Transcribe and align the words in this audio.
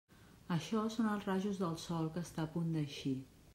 Això 0.55 0.85
són 0.95 1.09
els 1.09 1.27
rajos 1.29 1.61
del 1.65 1.77
sol 1.85 2.11
que 2.17 2.25
està 2.29 2.47
a 2.47 2.51
punt 2.57 2.75
d'eixir. 2.79 3.17